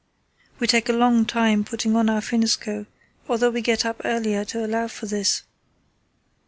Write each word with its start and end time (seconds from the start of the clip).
We 0.57 0.65
take 0.65 0.89
a 0.89 0.93
long 0.93 1.27
time 1.27 1.63
putting 1.63 1.95
on 1.95 2.09
our 2.09 2.21
finneskoe, 2.21 2.87
although 3.29 3.51
we 3.51 3.61
get 3.61 3.85
up 3.85 4.01
earlier 4.03 4.43
to 4.45 4.65
allow 4.65 4.87
for 4.87 5.05
this. 5.05 5.43